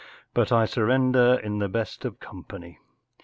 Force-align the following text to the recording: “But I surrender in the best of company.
“But 0.33 0.51
I 0.51 0.65
surrender 0.65 1.39
in 1.43 1.59
the 1.59 1.69
best 1.69 2.05
of 2.05 2.19
company. 2.19 2.79